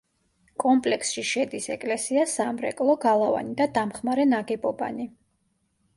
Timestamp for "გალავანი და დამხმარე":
3.05-4.27